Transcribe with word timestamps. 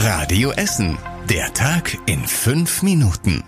Radio 0.00 0.52
Essen. 0.52 0.96
Der 1.28 1.52
Tag 1.54 1.98
in 2.06 2.20
fünf 2.20 2.84
Minuten. 2.84 3.42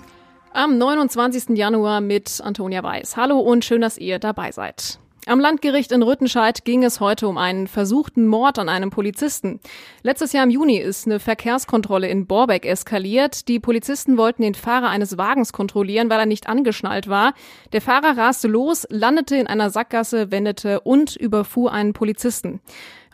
Am 0.52 0.78
29. 0.78 1.56
Januar 1.56 2.00
mit 2.00 2.40
Antonia 2.42 2.82
Weiß. 2.82 3.16
Hallo 3.16 3.38
und 3.38 3.64
schön, 3.64 3.80
dass 3.80 3.96
ihr 3.96 4.18
dabei 4.18 4.50
seid. 4.50 4.98
Am 5.26 5.38
Landgericht 5.38 5.92
in 5.92 6.02
Rüttenscheid 6.02 6.64
ging 6.64 6.82
es 6.82 6.98
heute 6.98 7.28
um 7.28 7.38
einen 7.38 7.68
versuchten 7.68 8.26
Mord 8.26 8.58
an 8.58 8.68
einem 8.68 8.90
Polizisten. 8.90 9.60
Letztes 10.02 10.32
Jahr 10.32 10.42
im 10.42 10.50
Juni 10.50 10.78
ist 10.78 11.06
eine 11.06 11.20
Verkehrskontrolle 11.20 12.08
in 12.08 12.26
Borbeck 12.26 12.66
eskaliert. 12.66 13.46
Die 13.46 13.60
Polizisten 13.60 14.16
wollten 14.16 14.42
den 14.42 14.54
Fahrer 14.54 14.88
eines 14.88 15.18
Wagens 15.18 15.52
kontrollieren, 15.52 16.10
weil 16.10 16.18
er 16.18 16.26
nicht 16.26 16.48
angeschnallt 16.48 17.06
war. 17.06 17.34
Der 17.72 17.80
Fahrer 17.80 18.18
raste 18.18 18.48
los, 18.48 18.88
landete 18.90 19.36
in 19.36 19.46
einer 19.46 19.70
Sackgasse, 19.70 20.32
wendete 20.32 20.80
und 20.80 21.14
überfuhr 21.14 21.70
einen 21.70 21.92
Polizisten. 21.92 22.60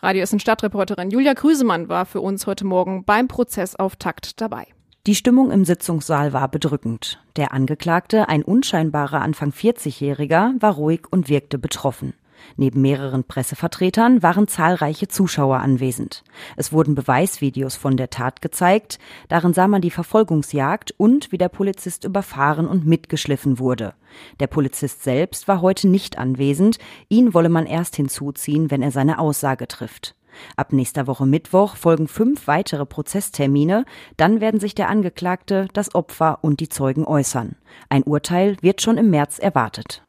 Radio 0.03 0.23
Essen 0.23 0.41
Stadtreporterin 0.41 1.11
Julia 1.11 1.33
Krüsemann 1.33 1.89
war 1.89 2.05
für 2.05 2.21
uns 2.21 2.47
heute 2.47 2.67
Morgen 2.67 3.05
beim 3.05 3.29
Prozessauftakt 3.29 4.41
dabei. 4.41 4.67
Die 5.07 5.15
Stimmung 5.15 5.51
im 5.51 5.65
Sitzungssaal 5.65 6.33
war 6.33 6.49
bedrückend. 6.49 7.19
Der 7.37 7.53
Angeklagte, 7.53 8.29
ein 8.29 8.43
unscheinbarer 8.43 9.23
Anfang 9.23 9.51
40-Jähriger, 9.51 10.61
war 10.61 10.75
ruhig 10.75 11.03
und 11.11 11.29
wirkte 11.29 11.59
betroffen. 11.59 12.13
Neben 12.57 12.81
mehreren 12.81 13.25
Pressevertretern 13.25 14.23
waren 14.23 14.49
zahlreiche 14.49 15.09
Zuschauer 15.09 15.59
anwesend. 15.59 16.25
Es 16.57 16.73
wurden 16.73 16.95
Beweisvideos 16.95 17.77
von 17.77 17.97
der 17.97 18.11
Tat 18.11 18.43
gezeigt, 18.43 18.99
darin 19.29 19.55
sah 19.55 19.69
man 19.69 19.83
die 19.83 19.91
Verfolgungsjagd 19.91 20.95
und 20.97 21.33
wie 21.33 21.39
der 21.39 21.49
Polizist 21.49 22.05
überfahren 22.05 22.67
und 22.67 22.87
mitgeschliffen 22.87 23.59
wurde. 23.59 23.95
Der 24.41 24.47
Polizist 24.47 25.03
selbst 25.03 25.49
war 25.49 25.61
heute 25.61 25.89
nicht 25.89 26.19
anwesend, 26.19 26.79
ihn 27.09 27.35
wolle 27.35 27.49
man 27.49 27.67
erst 27.67 27.97
hinzuziehen, 27.97 28.71
wenn 28.71 28.83
er 28.83 28.91
seine 28.91 29.19
Aussage 29.19 29.69
trifft. 29.69 30.15
Ab 30.57 30.73
nächster 30.73 31.07
Woche 31.07 31.27
Mittwoch 31.27 31.77
folgen 31.77 32.09
fünf 32.09 32.47
weitere 32.47 32.87
Prozesstermine, 32.87 33.85
dann 34.17 34.41
werden 34.41 34.61
sich 34.61 34.75
der 34.75 34.89
Angeklagte, 34.89 35.69
das 35.73 35.95
Opfer 35.95 36.39
und 36.43 36.61
die 36.61 36.69
Zeugen 36.69 37.05
äußern. 37.05 37.57
Ein 37.89 38.03
Urteil 38.03 38.57
wird 38.61 38.83
schon 38.83 38.99
im 38.99 39.11
März 39.11 39.39
erwartet. 39.39 40.06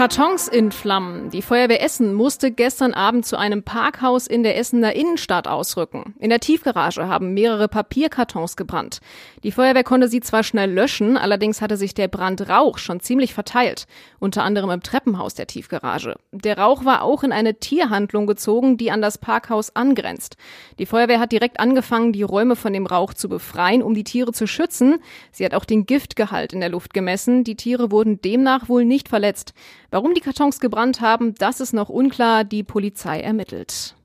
Kartons 0.00 0.48
in 0.48 0.72
Flammen. 0.72 1.28
Die 1.28 1.42
Feuerwehr 1.42 1.82
Essen 1.82 2.14
musste 2.14 2.50
gestern 2.50 2.94
Abend 2.94 3.26
zu 3.26 3.36
einem 3.36 3.62
Parkhaus 3.62 4.26
in 4.26 4.42
der 4.42 4.56
Essener 4.56 4.94
Innenstadt 4.96 5.46
ausrücken. 5.46 6.14
In 6.18 6.30
der 6.30 6.40
Tiefgarage 6.40 7.06
haben 7.06 7.34
mehrere 7.34 7.68
Papierkartons 7.68 8.56
gebrannt. 8.56 9.00
Die 9.42 9.52
Feuerwehr 9.52 9.84
konnte 9.84 10.08
sie 10.08 10.22
zwar 10.22 10.42
schnell 10.42 10.72
löschen, 10.72 11.18
allerdings 11.18 11.60
hatte 11.60 11.76
sich 11.76 11.92
der 11.92 12.08
Brandrauch 12.08 12.78
schon 12.78 13.00
ziemlich 13.00 13.34
verteilt, 13.34 13.86
unter 14.20 14.42
anderem 14.42 14.70
im 14.70 14.82
Treppenhaus 14.82 15.34
der 15.34 15.46
Tiefgarage. 15.46 16.16
Der 16.32 16.56
Rauch 16.56 16.86
war 16.86 17.02
auch 17.02 17.22
in 17.22 17.32
eine 17.32 17.56
Tierhandlung 17.56 18.26
gezogen, 18.26 18.78
die 18.78 18.90
an 18.90 19.02
das 19.02 19.18
Parkhaus 19.18 19.76
angrenzt. 19.76 20.38
Die 20.78 20.86
Feuerwehr 20.86 21.20
hat 21.20 21.32
direkt 21.32 21.60
angefangen, 21.60 22.14
die 22.14 22.22
Räume 22.22 22.56
von 22.56 22.72
dem 22.72 22.86
Rauch 22.86 23.12
zu 23.12 23.28
befreien, 23.28 23.82
um 23.82 23.92
die 23.92 24.04
Tiere 24.04 24.32
zu 24.32 24.46
schützen. 24.46 25.02
Sie 25.30 25.44
hat 25.44 25.52
auch 25.52 25.66
den 25.66 25.84
Giftgehalt 25.84 26.54
in 26.54 26.60
der 26.60 26.70
Luft 26.70 26.94
gemessen. 26.94 27.44
Die 27.44 27.56
Tiere 27.56 27.90
wurden 27.90 28.22
demnach 28.22 28.70
wohl 28.70 28.86
nicht 28.86 29.10
verletzt. 29.10 29.52
Warum 29.90 30.14
die 30.14 30.20
Kartons 30.20 30.60
gebrannt 30.60 31.00
haben, 31.00 31.34
das 31.34 31.60
ist 31.60 31.72
noch 31.72 31.88
unklar. 31.88 32.44
Die 32.44 32.62
Polizei 32.62 33.20
ermittelt. 33.20 33.96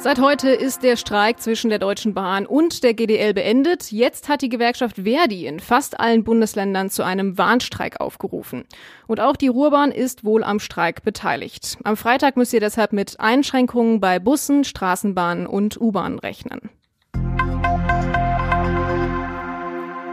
Seit 0.00 0.20
heute 0.20 0.50
ist 0.50 0.82
der 0.82 0.96
Streik 0.96 1.40
zwischen 1.40 1.70
der 1.70 1.80
Deutschen 1.80 2.14
Bahn 2.14 2.46
und 2.46 2.84
der 2.84 2.94
GDL 2.94 3.34
beendet. 3.34 3.90
Jetzt 3.90 4.28
hat 4.28 4.42
die 4.42 4.48
Gewerkschaft 4.48 4.96
Verdi 4.96 5.46
in 5.46 5.58
fast 5.58 5.98
allen 5.98 6.22
Bundesländern 6.22 6.88
zu 6.88 7.04
einem 7.04 7.36
Warnstreik 7.36 8.00
aufgerufen. 8.00 8.64
Und 9.06 9.20
auch 9.20 9.36
die 9.36 9.48
Ruhrbahn 9.48 9.90
ist 9.90 10.24
wohl 10.24 10.44
am 10.44 10.60
Streik 10.60 11.02
beteiligt. 11.02 11.78
Am 11.84 11.96
Freitag 11.96 12.36
müsst 12.36 12.52
ihr 12.52 12.60
deshalb 12.60 12.92
mit 12.92 13.18
Einschränkungen 13.18 14.00
bei 14.00 14.18
Bussen, 14.18 14.64
Straßenbahnen 14.64 15.46
und 15.46 15.80
U-Bahnen 15.80 16.20
rechnen. 16.20 16.70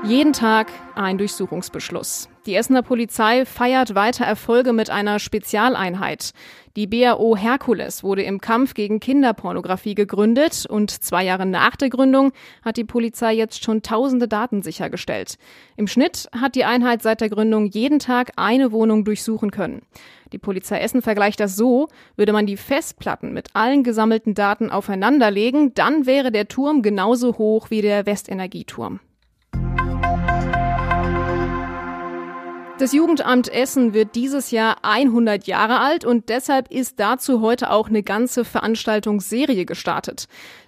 Jeden 0.08 0.34
Tag 0.34 0.72
ein 0.94 1.18
Durchsuchungsbeschluss. 1.18 2.30
Die 2.46 2.54
Essener 2.54 2.84
Polizei 2.84 3.44
feiert 3.44 3.96
weiter 3.96 4.24
Erfolge 4.24 4.72
mit 4.72 4.92
einer 4.92 5.18
Spezialeinheit. 5.18 6.30
Die 6.76 6.86
BAO 6.86 7.36
Herkules 7.36 8.04
wurde 8.04 8.22
im 8.22 8.40
Kampf 8.40 8.76
gegen 8.76 9.00
Kinderpornografie 9.00 9.96
gegründet 9.96 10.68
und 10.70 10.92
zwei 10.92 11.24
Jahre 11.24 11.48
nach 11.48 11.76
der 11.76 11.90
Gründung 11.90 12.34
hat 12.64 12.78
die 12.78 12.84
Polizei 12.84 13.34
jetzt 13.34 13.64
schon 13.64 13.82
tausende 13.82 14.28
Daten 14.28 14.62
sichergestellt. 14.62 15.40
Im 15.76 15.88
Schnitt 15.88 16.30
hat 16.40 16.54
die 16.54 16.66
Einheit 16.66 17.02
seit 17.02 17.20
der 17.20 17.30
Gründung 17.30 17.66
jeden 17.66 17.98
Tag 17.98 18.34
eine 18.36 18.72
Wohnung 18.72 19.06
durchsuchen 19.06 19.50
können. 19.50 19.82
Die 20.32 20.38
Polizei 20.38 20.82
Essen 20.82 21.02
vergleicht 21.02 21.40
das 21.40 21.56
so, 21.56 21.88
würde 22.16 22.32
man 22.32 22.46
die 22.46 22.58
Festplatten 22.58 23.34
mit 23.34 23.56
allen 23.56 23.84
gesammelten 23.84 24.36
Daten 24.36 24.70
aufeinanderlegen, 24.70 25.74
dann 25.74 26.06
wäre 26.06 26.32
der 26.32 26.48
Turm 26.48 26.84
genauso 26.84 27.40
hoch 27.40 27.72
wie 27.72 27.82
der 27.82 28.06
Westenergieturm. 28.06 29.00
Das 32.78 32.92
Jugendamt 32.92 33.48
Essen 33.48 33.94
wird 33.94 34.16
dieses 34.16 34.52
Jahr 34.52 34.80
100 34.82 35.48
Jahre 35.48 35.80
alt 35.80 36.04
und 36.04 36.28
deshalb 36.28 36.70
ist 36.70 37.00
dazu 37.00 37.40
heute 37.40 37.72
auch 37.72 37.88
eine 37.88 38.04
ganze 38.04 38.44
Veranstaltungsserie 38.44 39.66
gestartet. 39.66 40.28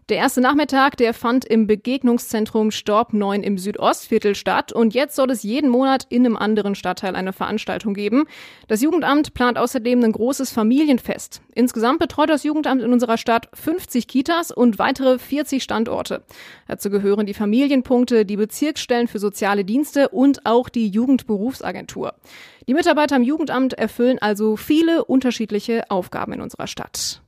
Der 0.09 0.15
erste 0.15 0.39
Nachmittag, 0.39 0.95
der 0.95 1.13
fand 1.13 1.43
im 1.43 1.67
Begegnungszentrum 1.67 2.71
Storb 2.71 3.11
9 3.11 3.43
im 3.43 3.57
Südostviertel 3.57 4.35
statt 4.35 4.71
und 4.71 4.93
jetzt 4.93 5.17
soll 5.17 5.29
es 5.31 5.43
jeden 5.43 5.69
Monat 5.69 6.05
in 6.07 6.25
einem 6.25 6.37
anderen 6.37 6.75
Stadtteil 6.75 7.13
eine 7.13 7.33
Veranstaltung 7.33 7.93
geben. 7.93 8.23
Das 8.69 8.81
Jugendamt 8.81 9.33
plant 9.33 9.57
außerdem 9.57 10.01
ein 10.01 10.13
großes 10.13 10.51
Familienfest. 10.51 11.41
Insgesamt 11.53 11.99
betreut 11.99 12.29
das 12.29 12.45
Jugendamt 12.45 12.81
in 12.81 12.93
unserer 12.93 13.17
Stadt 13.17 13.49
50 13.53 14.07
Kitas 14.07 14.51
und 14.51 14.79
weitere 14.79 15.19
40 15.19 15.61
Standorte. 15.61 16.23
Dazu 16.69 16.89
gehören 16.89 17.25
die 17.25 17.33
Familienpunkte, 17.33 18.23
die 18.25 18.37
Bezirksstellen 18.37 19.09
für 19.09 19.19
soziale 19.19 19.65
Dienste 19.65 20.07
und 20.07 20.45
auch 20.45 20.69
die 20.69 20.87
Jugendberufsagentur. 20.87 22.13
Die 22.65 22.73
Mitarbeiter 22.73 23.17
im 23.17 23.23
Jugendamt 23.23 23.73
erfüllen 23.73 24.19
also 24.19 24.55
viele 24.55 25.03
unterschiedliche 25.03 25.91
Aufgaben 25.91 26.31
in 26.31 26.39
unserer 26.39 26.67
Stadt. 26.67 27.21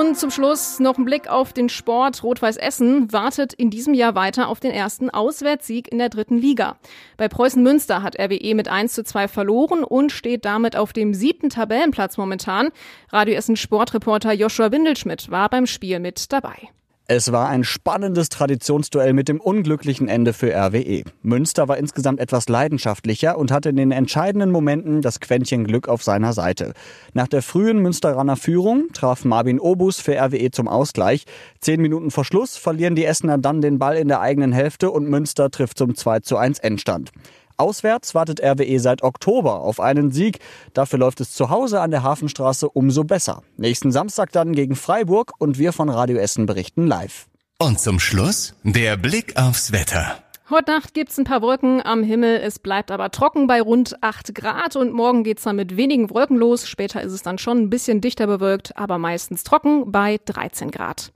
Und 0.00 0.16
zum 0.16 0.30
Schluss 0.30 0.80
noch 0.80 0.96
ein 0.96 1.04
Blick 1.04 1.28
auf 1.28 1.52
den 1.52 1.68
Sport. 1.68 2.22
Rot-Weiß 2.22 2.56
Essen 2.56 3.12
wartet 3.12 3.52
in 3.52 3.68
diesem 3.68 3.92
Jahr 3.92 4.14
weiter 4.14 4.48
auf 4.48 4.58
den 4.58 4.70
ersten 4.70 5.10
Auswärtssieg 5.10 5.92
in 5.92 5.98
der 5.98 6.08
dritten 6.08 6.38
Liga. 6.38 6.78
Bei 7.18 7.28
Preußen 7.28 7.62
Münster 7.62 8.02
hat 8.02 8.18
RWE 8.18 8.54
mit 8.54 8.66
1 8.66 8.94
zu 8.94 9.04
2 9.04 9.28
verloren 9.28 9.84
und 9.84 10.10
steht 10.10 10.46
damit 10.46 10.74
auf 10.74 10.94
dem 10.94 11.12
siebten 11.12 11.50
Tabellenplatz 11.50 12.16
momentan. 12.16 12.70
Radio 13.10 13.34
Essen 13.34 13.56
Sportreporter 13.56 14.32
Joshua 14.32 14.72
Windelschmidt 14.72 15.30
war 15.30 15.50
beim 15.50 15.66
Spiel 15.66 16.00
mit 16.00 16.32
dabei. 16.32 16.70
Es 17.12 17.32
war 17.32 17.48
ein 17.48 17.64
spannendes 17.64 18.28
Traditionsduell 18.28 19.14
mit 19.14 19.28
dem 19.28 19.40
unglücklichen 19.40 20.06
Ende 20.06 20.32
für 20.32 20.54
RWE. 20.54 21.02
Münster 21.22 21.66
war 21.66 21.76
insgesamt 21.76 22.20
etwas 22.20 22.48
leidenschaftlicher 22.48 23.36
und 23.36 23.50
hatte 23.50 23.70
in 23.70 23.74
den 23.74 23.90
entscheidenden 23.90 24.52
Momenten 24.52 25.02
das 25.02 25.18
Quäntchen 25.18 25.64
Glück 25.64 25.88
auf 25.88 26.04
seiner 26.04 26.32
Seite. 26.34 26.72
Nach 27.12 27.26
der 27.26 27.42
frühen 27.42 27.80
Münsteraner 27.80 28.36
Führung 28.36 28.90
traf 28.92 29.24
Marvin 29.24 29.58
Obus 29.58 29.98
für 29.98 30.16
RWE 30.16 30.52
zum 30.52 30.68
Ausgleich. 30.68 31.24
Zehn 31.58 31.82
Minuten 31.82 32.12
vor 32.12 32.24
Schluss 32.24 32.56
verlieren 32.56 32.94
die 32.94 33.06
Essener 33.06 33.38
dann 33.38 33.60
den 33.60 33.80
Ball 33.80 33.96
in 33.96 34.06
der 34.06 34.20
eigenen 34.20 34.52
Hälfte 34.52 34.92
und 34.92 35.08
Münster 35.08 35.50
trifft 35.50 35.78
zum 35.78 35.96
2 35.96 36.20
zu 36.20 36.36
1 36.36 36.60
Endstand. 36.60 37.10
Auswärts 37.60 38.14
wartet 38.14 38.40
RWE 38.40 38.80
seit 38.80 39.02
Oktober 39.02 39.60
auf 39.60 39.78
einen 39.80 40.10
Sieg. 40.10 40.38
Dafür 40.72 40.98
läuft 40.98 41.20
es 41.20 41.32
zu 41.32 41.50
Hause 41.50 41.80
an 41.80 41.90
der 41.90 42.02
Hafenstraße 42.02 42.68
umso 42.68 43.04
besser. 43.04 43.42
Nächsten 43.56 43.92
Samstag 43.92 44.32
dann 44.32 44.52
gegen 44.52 44.76
Freiburg 44.76 45.32
und 45.38 45.58
wir 45.58 45.72
von 45.72 45.88
Radio 45.88 46.16
Essen 46.16 46.46
berichten 46.46 46.86
live. 46.86 47.26
Und 47.58 47.78
zum 47.78 48.00
Schluss 48.00 48.54
der 48.64 48.96
Blick 48.96 49.36
aufs 49.36 49.72
Wetter. 49.72 50.22
Heute 50.50 50.72
Nacht 50.72 50.94
gibt's 50.94 51.16
ein 51.16 51.22
paar 51.22 51.42
Wolken 51.42 51.80
am 51.80 52.02
Himmel. 52.02 52.40
Es 52.42 52.58
bleibt 52.58 52.90
aber 52.90 53.12
trocken 53.12 53.46
bei 53.46 53.62
rund 53.62 54.02
8 54.02 54.34
Grad 54.34 54.74
und 54.74 54.92
morgen 54.92 55.22
geht's 55.22 55.44
dann 55.44 55.54
mit 55.54 55.76
wenigen 55.76 56.10
Wolken 56.10 56.36
los. 56.36 56.66
Später 56.66 57.00
ist 57.02 57.12
es 57.12 57.22
dann 57.22 57.38
schon 57.38 57.58
ein 57.58 57.70
bisschen 57.70 58.00
dichter 58.00 58.26
bewölkt, 58.26 58.76
aber 58.76 58.98
meistens 58.98 59.44
trocken 59.44 59.92
bei 59.92 60.18
13 60.24 60.72
Grad. 60.72 61.12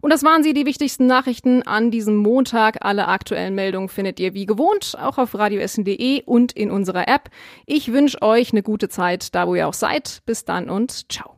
Und 0.00 0.10
das 0.10 0.22
waren 0.22 0.42
sie, 0.42 0.54
die 0.54 0.64
wichtigsten 0.64 1.06
Nachrichten 1.06 1.62
an 1.64 1.90
diesem 1.90 2.16
Montag. 2.16 2.78
Alle 2.80 3.08
aktuellen 3.08 3.54
Meldungen 3.54 3.90
findet 3.90 4.18
ihr 4.20 4.32
wie 4.32 4.46
gewohnt 4.46 4.96
auch 4.98 5.18
auf 5.18 5.34
radioessen.de 5.34 6.22
und 6.24 6.52
in 6.52 6.70
unserer 6.70 7.08
App. 7.08 7.28
Ich 7.66 7.92
wünsche 7.92 8.22
euch 8.22 8.52
eine 8.52 8.62
gute 8.62 8.88
Zeit, 8.88 9.34
da 9.34 9.46
wo 9.46 9.54
ihr 9.54 9.68
auch 9.68 9.74
seid. 9.74 10.22
Bis 10.24 10.46
dann 10.46 10.70
und 10.70 11.12
ciao. 11.12 11.37